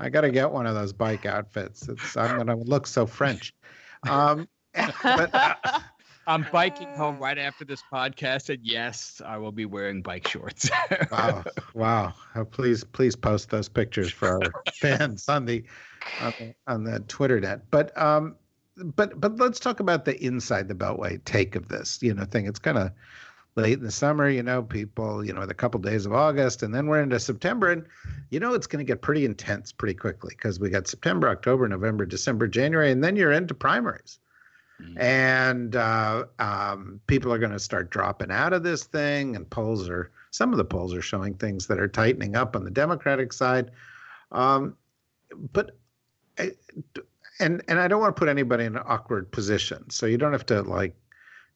[0.00, 1.88] I got to get one of those bike outfits.
[1.88, 3.54] It's I'm gonna look so French."
[4.08, 4.48] Um,
[5.02, 5.54] but, uh,
[6.26, 10.70] I'm biking home right after this podcast, and yes, I will be wearing bike shorts.
[11.10, 12.14] wow, wow!
[12.34, 15.64] Oh, please, please post those pictures for our fans on the
[16.20, 17.70] on the, on the Twitter net.
[17.70, 18.36] But um,
[18.76, 22.46] but but let's talk about the inside the beltway take of this you know thing
[22.46, 22.90] it's kind of
[23.56, 26.74] late in the summer you know people you know the couple days of august and
[26.74, 27.86] then we're into september and
[28.30, 31.68] you know it's going to get pretty intense pretty quickly because we got september october
[31.68, 34.18] november december january and then you're into primaries
[34.80, 34.98] mm-hmm.
[34.98, 39.88] and uh, um, people are going to start dropping out of this thing and polls
[39.88, 43.32] are some of the polls are showing things that are tightening up on the democratic
[43.32, 43.70] side
[44.32, 44.76] um,
[45.52, 45.76] but
[46.38, 46.52] I,
[47.40, 49.90] and and I don't want to put anybody in an awkward position.
[49.90, 50.94] So you don't have to like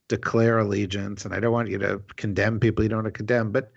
[0.09, 3.53] declare allegiance, and I don't want you to condemn people you don't want to condemn.
[3.53, 3.73] But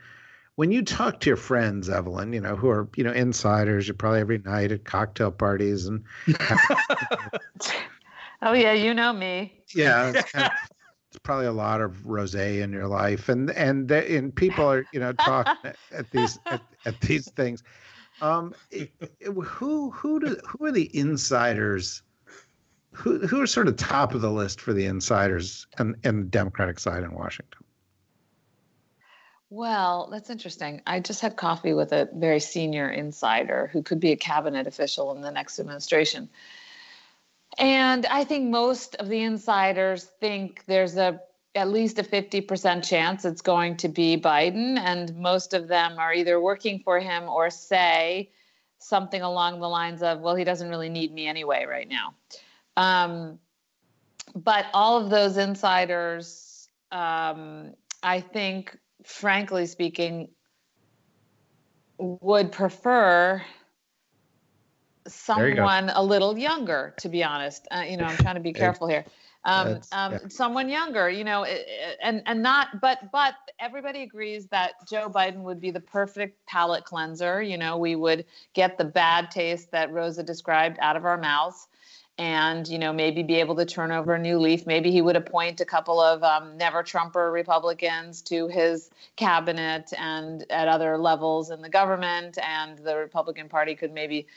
[0.56, 3.96] when you talk to your friends, Evelyn, you know who are you know insiders, you're
[3.96, 6.04] probably every night at cocktail parties and.
[8.42, 9.64] oh yeah, you know me.
[9.74, 10.12] Yeah.
[10.16, 10.52] It's, kind of,
[11.10, 14.86] it's probably a lot of rosé in your life, and and the, and people are
[14.94, 17.64] you know talking at, at these at, at these things
[18.22, 18.54] um,
[19.44, 22.04] who who do, who are the insiders?
[22.94, 26.28] Who who are sort of top of the list for the insiders and and the
[26.28, 27.64] Democratic side in Washington?
[29.50, 30.82] Well, that's interesting.
[30.88, 35.14] I just had coffee with a very senior insider who could be a cabinet official
[35.14, 36.30] in the next administration.
[37.58, 41.20] And I think most of the insiders think there's a
[41.56, 44.80] at least a 50% chance it's going to be Biden.
[44.80, 48.32] And most of them are either working for him or say
[48.78, 52.16] something along the lines of, well, he doesn't really need me anyway right now.
[52.78, 53.40] Um,
[54.34, 60.30] but all of those insiders, um, I think, frankly speaking,
[61.98, 63.44] would prefer
[65.08, 67.68] someone a little younger, to be honest.
[67.72, 69.06] Uh, you know, I'm trying to be careful here
[69.44, 70.20] um, um, yeah.
[70.30, 71.46] someone younger, you know,
[72.02, 76.86] and and not, but but everybody agrees that Joe Biden would be the perfect palate
[76.86, 77.42] cleanser.
[77.42, 81.68] You know, we would get the bad taste that Rosa described out of our mouths,
[82.20, 84.68] and you know, maybe be able to turn over a new leaf.
[84.68, 90.46] Maybe he would appoint a couple of um, never Trumper Republicans to his cabinet and
[90.52, 94.28] at other levels in the government, and the Republican Party could maybe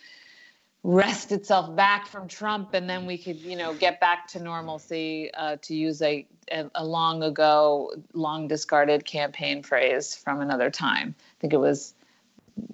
[0.85, 5.33] wrest itself back from Trump, and then we could, you know, get back to normalcy.
[5.35, 11.15] Uh, to use a, a, long ago, long discarded campaign phrase from another time.
[11.19, 11.95] I think it was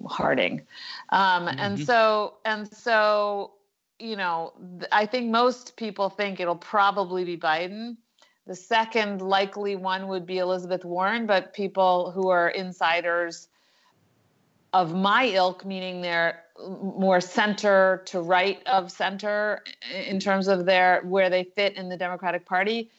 [0.07, 0.61] Harding,
[1.09, 1.57] um, mm-hmm.
[1.57, 3.53] and so and so,
[3.97, 4.53] you know,
[4.91, 7.97] I think most people think it'll probably be Biden.
[8.45, 13.47] The second likely one would be Elizabeth Warren, but people who are insiders
[14.73, 19.63] of my ilk, meaning they're more center to right of center
[20.07, 22.89] in terms of their where they fit in the Democratic Party,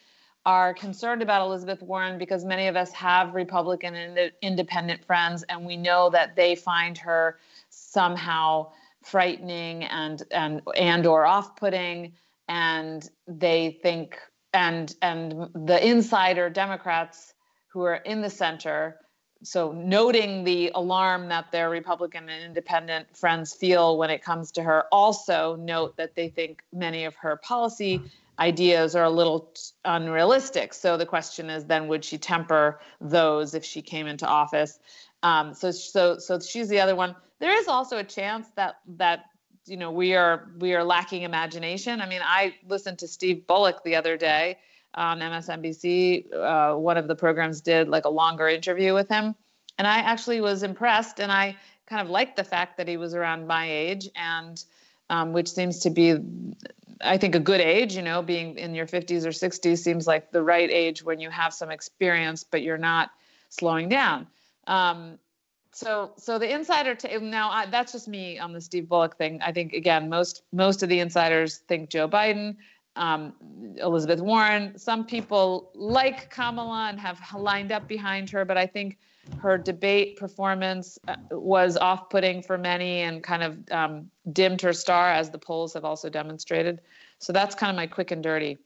[0.44, 5.64] are concerned about Elizabeth Warren because many of us have Republican and independent friends, and
[5.64, 7.38] we know that they find her
[7.70, 8.70] somehow
[9.02, 12.12] frightening and and and or off-putting,
[12.48, 14.18] and they think
[14.52, 17.34] and and the insider Democrats
[17.68, 18.98] who are in the center.
[19.44, 24.62] So, noting the alarm that their Republican and independent friends feel when it comes to
[24.62, 28.00] her, also note that they think many of her policy
[28.38, 29.52] ideas are a little
[29.84, 30.74] unrealistic.
[30.74, 34.78] So the question is then would she temper those if she came into office?
[35.22, 37.14] Um, so so so she's the other one.
[37.38, 39.26] There is also a chance that that
[39.66, 42.00] you know we are we are lacking imagination.
[42.00, 44.58] I mean, I listened to Steve Bullock the other day
[44.94, 46.32] on MSNBC.
[46.32, 49.34] Uh, one of the programs did like a longer interview with him,
[49.78, 53.14] and I actually was impressed, and I kind of liked the fact that he was
[53.14, 54.62] around my age and.
[55.10, 56.16] Um, which seems to be
[57.04, 60.30] I think a good age, you know, being in your 50s or 60s seems like
[60.30, 63.10] the right age when you have some experience, but you're not
[63.48, 64.26] slowing down.
[64.66, 65.18] Um,
[65.72, 69.40] so, so the insider t- now I, that's just me on the Steve Bullock thing.
[69.42, 72.56] I think again, most most of the insiders think Joe Biden,
[72.96, 73.32] um,
[73.76, 74.78] Elizabeth Warren.
[74.78, 78.98] Some people like Kamala and have lined up behind her, but I think
[79.40, 85.10] her debate performance uh, was off-putting for many and kind of um, dimmed her star,
[85.10, 86.80] as the polls have also demonstrated.
[87.18, 88.58] So that's kind of my quick and dirty.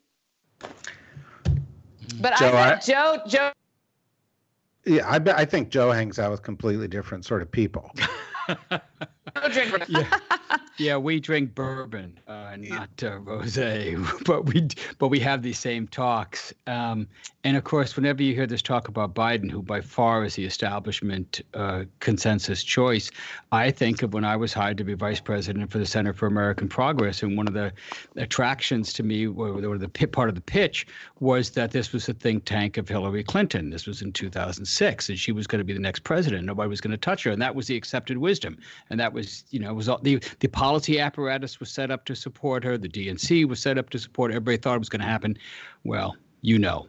[2.21, 3.53] But Joe, I, I Joe, Joe.
[4.87, 5.37] Yeah, I bet.
[5.37, 7.91] I think Joe hangs out with completely different sort of people.
[9.51, 9.85] drink.
[9.89, 10.19] yeah.
[10.79, 15.89] Yeah, we drink bourbon, uh, not uh, rosé, but we but we have these same
[15.89, 16.53] talks.
[16.67, 17.07] Um,
[17.45, 20.45] and of course, whenever you hear this talk about Biden, who by far is the
[20.45, 23.11] establishment uh, consensus choice,
[23.53, 26.27] I think of when I was hired to be vice president for the Center for
[26.27, 27.73] American Progress, and one of the
[28.17, 30.87] attractions to me, or, the pit, part of the pitch,
[31.21, 33.71] was that this was a think tank of Hillary Clinton.
[33.71, 36.45] This was in 2006, and she was going to be the next president.
[36.45, 38.59] Nobody was going to touch her, and that was the accepted wisdom.
[38.91, 42.17] And that was, you know, was all, the the policy apparatus was set up to
[42.17, 42.77] support her.
[42.77, 44.33] The DNC was set up to support.
[44.33, 44.39] Her.
[44.39, 45.39] Everybody thought it was going to happen.
[45.85, 46.89] Well, you know.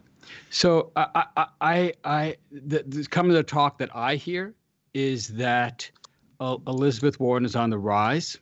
[0.50, 4.52] So I, I, I, I the, the to the talk that I hear
[4.94, 5.88] is that
[6.40, 8.36] uh, Elizabeth Warren is on the rise,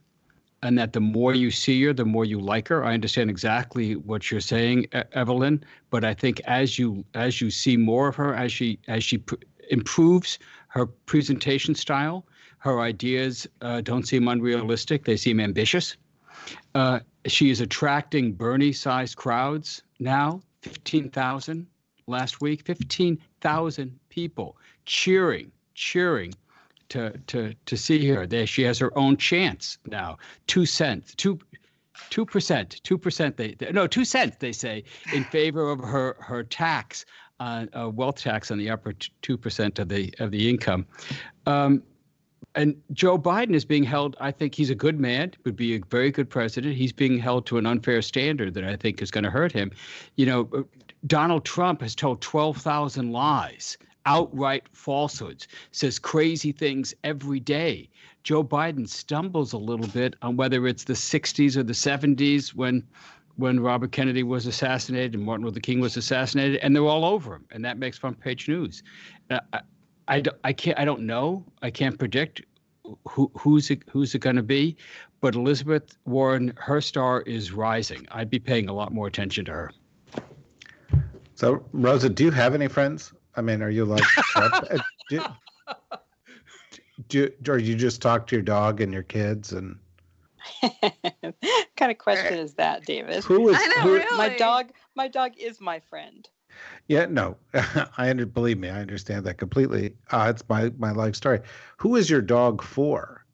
[0.63, 2.83] and that the more you see her, the more you like her.
[2.83, 7.77] I understand exactly what you're saying, Evelyn, but I think as you as you see
[7.77, 9.35] more of her, as she as she pr-
[9.69, 12.25] improves her presentation style,
[12.59, 15.97] her ideas uh, don't seem unrealistic, they seem ambitious.
[16.75, 21.67] Uh, she is attracting Bernie sized crowds now 15,000
[22.07, 26.35] last week, 15,000 people cheering, cheering
[26.89, 28.27] to, to, to see her.
[28.27, 30.19] There, she has her own chance now.
[30.47, 31.39] Two cents, two,
[32.11, 33.37] two percent, two percent.
[33.37, 34.37] They, they, no two cents.
[34.39, 37.05] They say in favor of her her tax,
[37.41, 40.87] uh, uh, wealth tax on the upper two percent of the of the income.
[41.47, 41.83] Um,
[42.57, 44.17] and Joe Biden is being held.
[44.19, 46.75] I think he's a good man, would be a very good president.
[46.75, 49.71] He's being held to an unfair standard that I think is going to hurt him.
[50.17, 50.63] You know, uh,
[51.07, 57.91] Donald Trump has told 12,000 lies, outright falsehoods, says crazy things every day.
[58.23, 62.83] Joe Biden stumbles a little bit on whether it's the 60s or the 70s when
[63.37, 67.35] when Robert Kennedy was assassinated and Martin Luther King was assassinated, and they're all over
[67.35, 68.83] him, and that makes front page news.
[69.29, 69.41] Uh,
[70.09, 72.43] I, I can't I don't know I can't predict
[73.09, 74.77] who who's it who's it going to be,
[75.21, 78.07] but Elizabeth Warren her star is rising.
[78.11, 79.71] I'd be paying a lot more attention to her.
[81.35, 83.13] So Rosa, do you have any friends?
[83.35, 84.05] I mean, are you like
[84.37, 84.79] uh,
[85.11, 85.21] do,
[87.09, 89.79] do, or you just talk to your dog and your kids and?
[91.77, 93.25] kind of question is that, David?
[93.25, 94.17] Who is I know, who, really.
[94.17, 94.71] My dog.
[94.95, 96.29] My dog is my friend.
[96.89, 97.37] Yeah, no,
[97.99, 99.95] I under, believe me, I understand that completely.
[100.11, 101.41] Uh, it's my my life story.
[101.79, 103.25] Who is your dog for?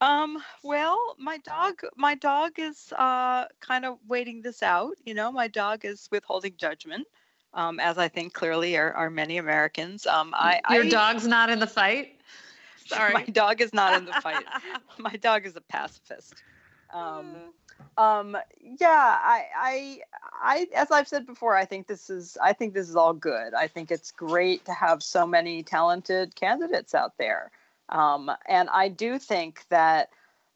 [0.00, 4.92] Um, well, my dog, my dog is uh, kind of waiting this out.
[5.06, 7.06] You know, my dog is withholding judgment,
[7.54, 10.06] um, as I think clearly are, are many Americans.
[10.06, 12.20] Um, I, Your I, dog's not in the fight.
[12.86, 14.44] Sorry, my dog is not in the fight.
[14.98, 16.34] my dog is a pacifist.
[16.92, 17.52] Um,
[17.98, 20.00] um, yeah, I, I,
[20.42, 23.54] I, as I've said before, I think this is, I think this is all good.
[23.54, 27.50] I think it's great to have so many talented candidates out there.
[27.88, 30.10] Um, and I do think that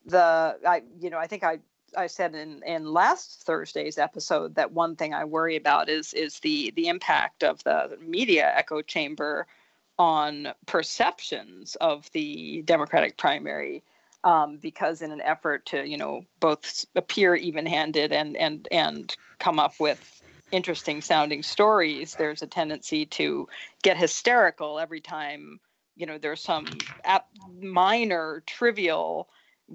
[0.05, 1.61] the, I, you know, I think I,
[1.97, 6.39] I said in, in last Thursday's episode that one thing I worry about is is
[6.41, 9.47] the the impact of the media echo chamber
[9.99, 13.83] on perceptions of the Democratic primary
[14.25, 19.59] um, because in an effort to you know both appear even-handed and and and come
[19.59, 23.49] up with interesting sounding stories, there's a tendency to
[23.83, 25.61] get hysterical every time
[25.97, 26.67] you know there's some
[27.61, 29.29] minor trivial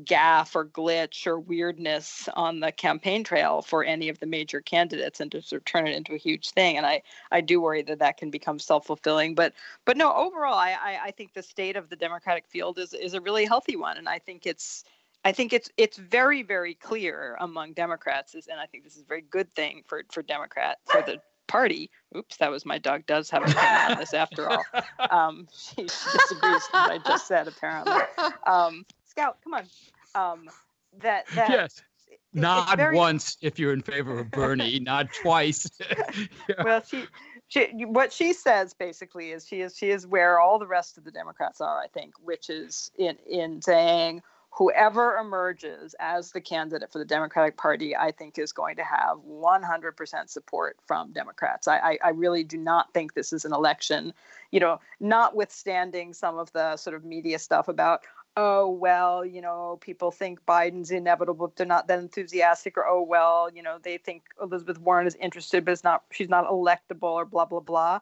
[0.03, 5.21] gaffe or glitch or weirdness on the campaign trail for any of the major candidates
[5.21, 7.81] and to sort of turn it into a huge thing and i i do worry
[7.81, 9.53] that that can become self-fulfilling but
[9.85, 13.13] but no overall I, I i think the state of the democratic field is is
[13.13, 14.83] a really healthy one and i think it's
[15.23, 19.05] I think it's it's very very clear among Democrats, and I think this is a
[19.07, 21.89] very good thing for for Democrat for the party.
[22.15, 23.05] Oops, that was my dog.
[23.07, 24.63] Does have a opinion on this after all.
[25.09, 27.93] Um, she, she disagrees with what I just said apparently.
[28.47, 28.85] Um,
[29.15, 29.65] Scout, come on.
[30.13, 30.49] Um,
[31.01, 31.81] that that yes.
[32.33, 32.97] Not very...
[32.97, 35.69] once if you're in favor of Bernie, not twice.
[36.65, 37.05] well, she,
[37.47, 41.05] she, what she says basically is she is she is where all the rest of
[41.05, 44.21] the Democrats are, I think, which is in in saying
[44.55, 49.17] whoever emerges as the candidate for the Democratic Party, I think is going to have
[49.17, 51.67] 100% support from Democrats.
[51.67, 54.13] I, I, I, really do not think this is an election,
[54.51, 58.03] you know, notwithstanding some of the sort of media stuff about,
[58.37, 61.53] oh, well, you know, people think Biden's inevitable.
[61.55, 65.63] They're not that enthusiastic, or oh, well, you know, they think Elizabeth Warren is interested,
[65.63, 67.99] but it's not, she's not electable, or blah, blah, blah.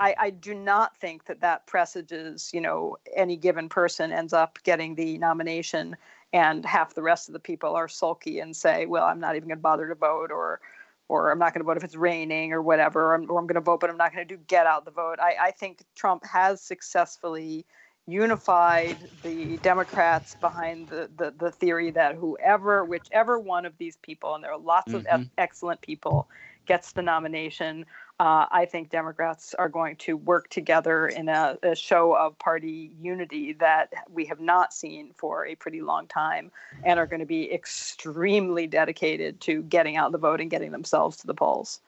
[0.00, 4.58] I, I, do not think that that presages, you know, any given person ends up
[4.64, 5.96] getting the nomination
[6.32, 9.48] and half the rest of the people are sulky and say, well, I'm not even
[9.48, 10.60] going to bother to vote or,
[11.08, 13.54] or I'm not going to vote if it's raining or whatever, or I'm, I'm going
[13.54, 15.18] to vote, but I'm not going to do get out the vote.
[15.20, 17.64] I, I think Trump has successfully
[18.06, 24.34] unified the Democrats behind the, the, the theory that whoever, whichever one of these people,
[24.34, 25.06] and there are lots mm-hmm.
[25.12, 26.28] of excellent people,
[26.66, 27.84] gets the nomination
[28.18, 32.90] uh, I think Democrats are going to work together in a, a, show of party
[32.98, 36.50] unity that we have not seen for a pretty long time
[36.82, 41.18] and are going to be extremely dedicated to getting out the vote and getting themselves
[41.18, 41.80] to the polls.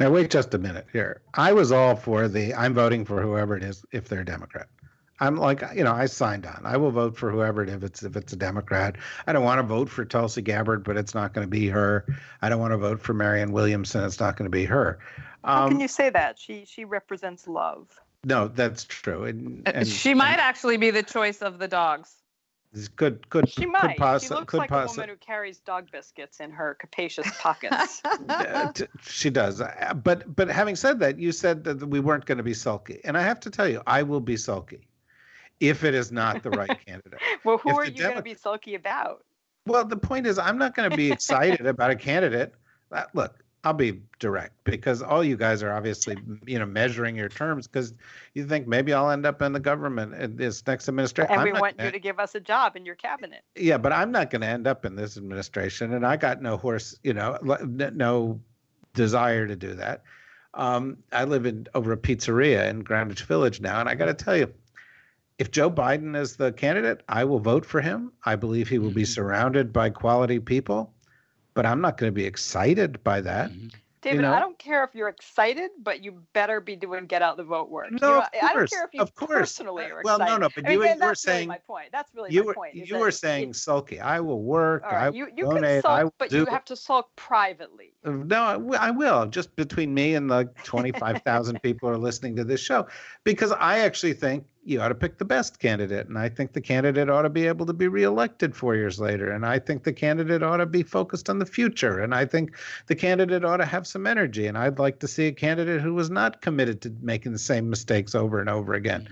[0.00, 1.20] Now, wait just a minute here.
[1.34, 4.66] I was all for the I'm voting for whoever it is if they're a Democrat.
[5.22, 6.62] I'm like, you know, I signed on.
[6.64, 8.96] I will vote for whoever it is if it's if it's a Democrat.
[9.28, 12.04] I don't want to vote for Tulsi Gabbard, but it's not going to be her.
[12.42, 14.02] I don't want to vote for Marianne Williamson.
[14.02, 14.98] It's not going to be her.
[15.44, 16.40] How can um, you say that?
[16.40, 18.00] She she represents love.
[18.24, 19.24] No, that's true.
[19.24, 22.16] And, uh, and she might and, actually be the choice of the dogs.
[22.96, 23.98] Could could she might.
[23.98, 28.02] Poss- she looks like poss- a woman who carries dog biscuits in her capacious pockets.
[29.02, 29.60] she does.
[29.60, 33.00] Uh, but but having said that, you said that we weren't going to be sulky,
[33.04, 34.88] and I have to tell you, I will be sulky
[35.62, 37.20] if it is not the right candidate.
[37.44, 39.24] well, who if are you Demo- going to be sulky about?
[39.64, 42.52] Well, the point is, I'm not going to be excited about a candidate.
[42.90, 47.28] Uh, look, I'll be direct because all you guys are obviously, you know, measuring your
[47.28, 47.94] terms because
[48.34, 51.32] you think maybe I'll end up in the government in this next administration.
[51.32, 53.42] And we want gonna, you to give us a job in your cabinet.
[53.54, 56.56] Yeah, but I'm not going to end up in this administration, and I got no
[56.56, 58.40] horse, you know, no
[58.94, 60.02] desire to do that.
[60.54, 64.14] Um, I live in over a pizzeria in Greenwich Village now, and I got to
[64.14, 64.52] tell you,
[65.42, 68.12] if Joe Biden is the candidate, I will vote for him.
[68.24, 69.12] I believe he will be mm-hmm.
[69.12, 70.94] surrounded by quality people
[71.54, 73.50] but I'm not going to be excited by that.
[73.50, 73.68] Mm-hmm.
[74.00, 74.32] David, you know?
[74.32, 77.70] I don't care if you're excited, but you better be doing get out the vote
[77.70, 77.92] work.
[77.92, 79.30] No, you know, of course, I don't care if you of course.
[79.30, 80.32] personally are well, excited.
[80.32, 81.90] no, no, but I you, mean, you were saying really my point.
[81.92, 82.74] That's really you my were, point.
[82.74, 84.00] You were saying it, sulky.
[84.00, 84.82] I will work.
[84.82, 85.62] Right, I you, you donate.
[85.62, 87.92] can sulk, but do, you have to sulk privately.
[88.04, 89.24] Uh, no, I, I will.
[89.26, 92.88] Just between me and the twenty-five thousand people who are listening to this show,
[93.22, 96.06] because I actually think you ought to pick the best candidate.
[96.08, 99.32] And I think the candidate ought to be able to be reelected four years later.
[99.32, 101.98] And I think the candidate ought to be focused on the future.
[102.00, 102.56] And I think
[102.86, 104.46] the candidate ought to have some energy.
[104.46, 107.68] And I'd like to see a candidate who was not committed to making the same
[107.68, 109.08] mistakes over and over again.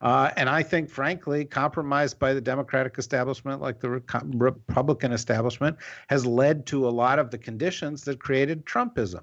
[0.00, 5.76] Uh, and I think, frankly, compromise by the Democratic establishment, like the Republican establishment,
[6.08, 9.22] has led to a lot of the conditions that created Trumpism.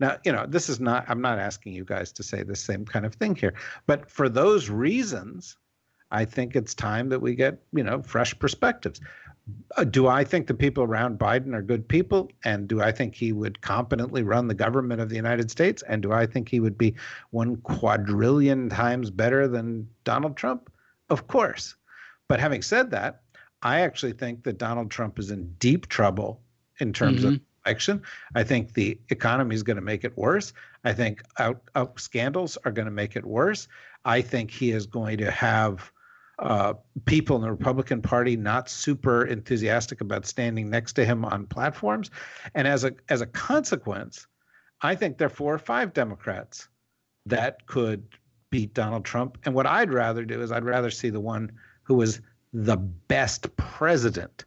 [0.00, 2.84] Now, you know, this is not, I'm not asking you guys to say the same
[2.84, 3.54] kind of thing here,
[3.86, 5.56] but for those reasons,
[6.10, 9.00] I think it's time that we get, you know, fresh perspectives.
[9.76, 12.30] Uh, do I think the people around Biden are good people?
[12.44, 15.82] And do I think he would competently run the government of the United States?
[15.88, 16.94] And do I think he would be
[17.30, 20.70] one quadrillion times better than Donald Trump?
[21.10, 21.76] Of course.
[22.28, 23.22] But having said that,
[23.62, 26.40] I actually think that Donald Trump is in deep trouble
[26.80, 27.34] in terms mm-hmm.
[27.34, 28.02] of election.
[28.34, 30.52] I think the economy is going to make it worse.
[30.84, 33.68] I think out, out scandals are going to make it worse.
[34.04, 35.90] I think he is going to have
[36.38, 36.74] uh,
[37.04, 42.10] people in the Republican Party not super enthusiastic about standing next to him on platforms,
[42.54, 44.26] and as a as a consequence,
[44.82, 46.68] I think there are four or five Democrats
[47.26, 48.04] that could
[48.50, 49.38] beat Donald Trump.
[49.44, 52.20] And what I'd rather do is I'd rather see the one who was
[52.52, 54.44] the best president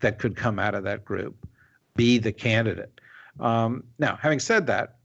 [0.00, 1.46] that could come out of that group
[1.96, 3.00] be the candidate.
[3.40, 4.96] Um, now, having said that,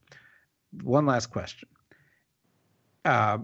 [0.84, 1.68] one last question.
[3.04, 3.40] Uh,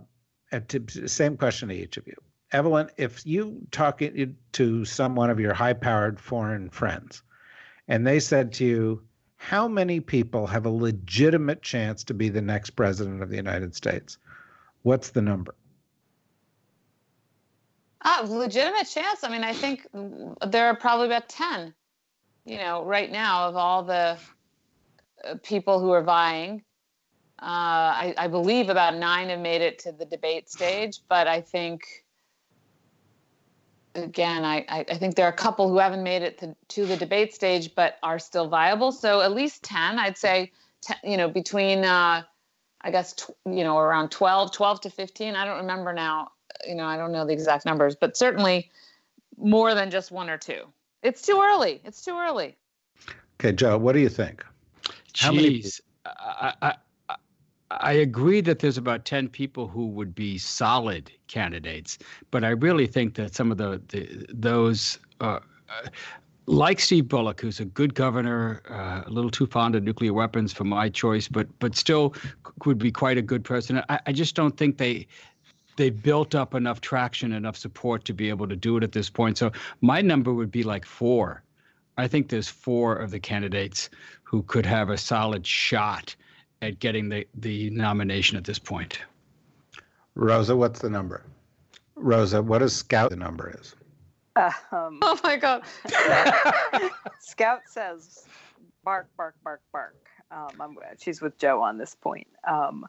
[0.67, 2.15] to, same question to each of you.
[2.51, 4.01] Evelyn, if you talk
[4.53, 7.21] to someone of your high powered foreign friends
[7.87, 9.03] and they said to you,
[9.37, 13.73] how many people have a legitimate chance to be the next president of the United
[13.73, 14.17] States?
[14.81, 15.55] What's the number?
[18.01, 19.23] Uh, legitimate chance.
[19.23, 19.87] I mean, I think
[20.47, 21.73] there are probably about 10,
[22.45, 24.17] you know, right now of all the
[25.23, 26.63] uh, people who are vying.
[27.41, 31.39] Uh, I, I, believe about nine have made it to the debate stage, but I
[31.39, 31.83] think,
[33.95, 36.97] again, I, I think there are a couple who haven't made it to, to, the
[36.97, 38.91] debate stage but are still viable.
[38.91, 42.23] So at least 10, I'd say, 10, you know, between, uh,
[42.81, 45.35] I guess, tw- you know, around 12, 12 to 15.
[45.35, 46.31] I don't remember now,
[46.67, 48.69] you know, I don't know the exact numbers, but certainly
[49.37, 50.63] more than just one or two.
[51.03, 51.81] It's too early.
[51.85, 52.57] It's too early.
[53.39, 54.45] Okay, Joe, what do you think?
[55.17, 55.63] How Jeez, many?
[56.05, 56.75] I, I,
[57.71, 61.99] I agree that there's about 10 people who would be solid candidates,
[62.31, 65.39] but I really think that some of the, the those uh,
[65.69, 65.89] uh,
[66.47, 70.51] like Steve Bullock, who's a good governor, uh, a little too fond of nuclear weapons
[70.51, 72.15] for my choice, but but still
[72.65, 73.85] would be quite a good president.
[73.87, 75.05] I, I just don't think they
[75.75, 79.11] they built up enough traction, enough support to be able to do it at this
[79.11, 79.37] point.
[79.37, 79.51] So
[79.81, 81.43] my number would be like four.
[81.97, 83.89] I think there's four of the candidates
[84.23, 86.15] who could have a solid shot
[86.61, 88.99] at getting the, the nomination at this point.
[90.15, 91.23] Rosa, what's the number?
[91.95, 93.75] Rosa, what does Scout the number is?
[94.35, 95.63] Um, oh my God.
[97.19, 98.25] Scout says
[98.83, 100.07] bark, bark, bark, bark.
[100.31, 102.27] Um, she's with Joe on this point.
[102.47, 102.85] Um,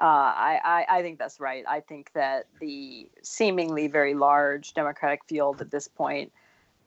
[0.00, 1.64] uh, I, I, I, think that's right.
[1.68, 6.32] I think that the seemingly very large Democratic field at this point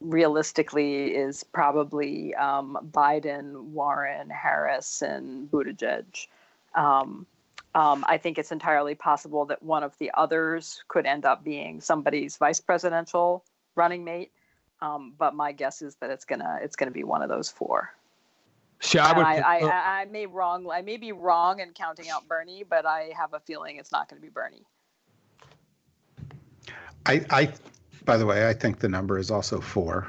[0.09, 6.27] realistically is probably um, Biden, Warren, Harris, and Buttigieg.
[6.75, 7.25] Um,
[7.73, 11.81] um, I think it's entirely possible that one of the others could end up being
[11.81, 13.43] somebody's vice presidential
[13.75, 14.31] running mate.
[14.81, 17.93] Um, but my guess is that it's gonna it's gonna be one of those four.
[18.81, 20.69] See, I, would, I, I, I, may wrong.
[20.71, 24.09] I may be wrong in counting out Bernie, but I have a feeling it's not
[24.09, 24.65] going to be Bernie.
[27.05, 27.53] I, I
[28.05, 30.07] by the way, I think the number is also four.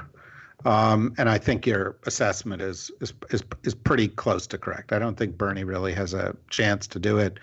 [0.65, 4.91] Um, and I think your assessment is, is is is pretty close to correct.
[4.91, 7.39] I don't think Bernie really has a chance to do it.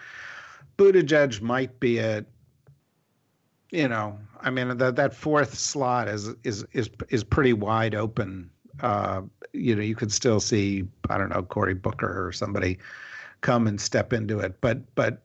[0.77, 2.25] Buttigieg might be a,
[3.71, 8.51] you know, I mean that that fourth slot is is is is pretty wide open.
[8.81, 12.79] Uh, you know, you could still see I don't know Cory Booker or somebody
[13.43, 15.23] come and step into it, but but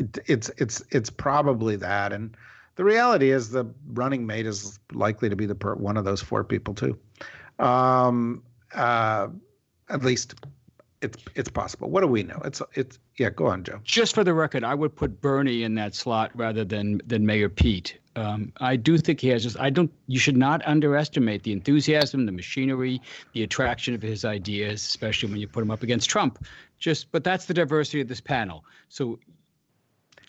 [0.00, 2.36] it, it's it's it's probably that and
[2.76, 6.22] the reality is the running mate is likely to be the per, one of those
[6.22, 6.98] four people too.
[7.58, 8.42] Um,
[8.74, 9.28] uh,
[9.88, 10.34] at least
[11.02, 11.90] it's it's possible.
[11.90, 12.40] What do we know?
[12.44, 13.30] It's it's yeah.
[13.30, 13.80] Go on, Joe.
[13.82, 17.48] Just for the record, I would put Bernie in that slot rather than than Mayor
[17.48, 17.98] Pete.
[18.14, 19.58] Um, I do think he has just.
[19.58, 19.90] I don't.
[20.06, 23.00] You should not underestimate the enthusiasm, the machinery,
[23.32, 26.44] the attraction of his ideas, especially when you put him up against Trump.
[26.78, 28.64] Just, but that's the diversity of this panel.
[28.88, 29.18] So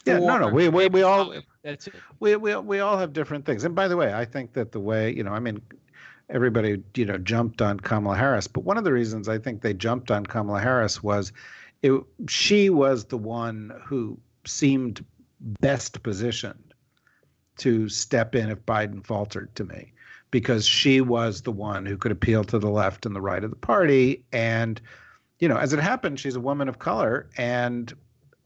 [0.06, 1.34] yeah, no, no, we, we, we all
[1.64, 1.93] that's it.
[2.20, 3.64] We, we we all have different things.
[3.64, 5.62] And by the way, I think that the way you know, I mean,
[6.30, 9.74] everybody you know jumped on Kamala Harris, but one of the reasons I think they
[9.74, 11.32] jumped on Kamala Harris was,
[11.82, 11.93] it
[12.28, 15.06] she was the one who seemed
[15.39, 16.74] best positioned
[17.58, 19.93] to step in if Biden faltered to me,
[20.32, 23.51] because she was the one who could appeal to the left and the right of
[23.51, 24.82] the party, and
[25.39, 27.93] you know, as it happened, she's a woman of color, and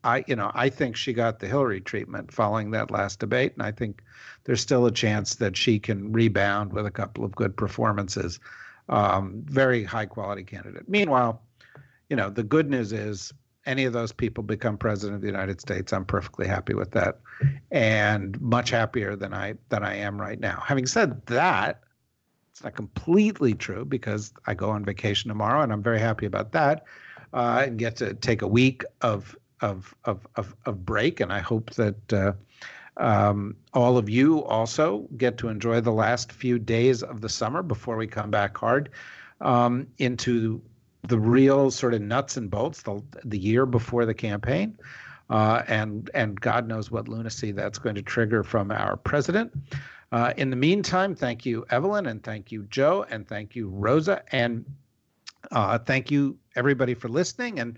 [0.08, 3.62] I, you know, I think she got the Hillary treatment following that last debate, and
[3.62, 4.01] I think
[4.45, 8.39] there's still a chance that she can rebound with a couple of good performances.
[8.88, 10.88] Um, very high quality candidate.
[10.88, 11.41] Meanwhile,
[12.10, 13.34] you know, the good news is
[13.66, 17.20] any of those people become president of the United States, I'm perfectly happy with that,
[17.70, 20.64] and much happier than I than I am right now.
[20.66, 21.82] Having said that,
[22.49, 26.53] it's not completely true because I go on vacation tomorrow, and I'm very happy about
[26.53, 26.86] that,
[27.34, 31.39] uh, and get to take a week of of of of, of break, and I
[31.39, 32.34] hope that uh,
[32.97, 37.62] um, all of you also get to enjoy the last few days of the summer
[37.62, 38.89] before we come back hard
[39.41, 40.62] um, into
[41.03, 44.78] the real sort of nuts and bolts, the the year before the campaign.
[45.30, 49.51] Uh, and and God knows what lunacy that's going to trigger from our president.
[50.12, 54.24] Uh, in the meantime, thank you, Evelyn, and thank you, Joe, and thank you, Rosa,
[54.32, 54.66] and
[55.51, 57.60] uh, thank you everybody for listening.
[57.60, 57.78] And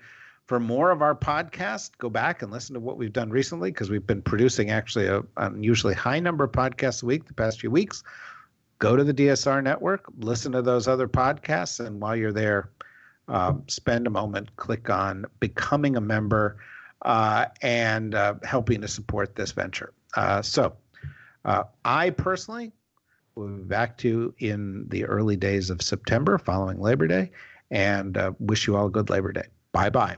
[0.50, 3.92] for more of our podcast, go back and listen to what we've done recently because
[3.92, 7.70] we've been producing actually a, unusually high number of podcasts a week the past few
[7.70, 8.02] weeks.
[8.80, 12.72] Go to the DSR network, listen to those other podcasts, and while you're there,
[13.28, 16.58] uh, spend a moment, click on becoming a member,
[17.04, 19.94] uh, and uh, helping to support this venture.
[20.16, 20.76] Uh, so,
[21.46, 22.72] uh, I personally
[23.36, 27.30] will be back to you in the early days of September following Labor Day,
[27.70, 29.46] and uh, wish you all a good Labor Day.
[29.74, 30.18] Bye bye.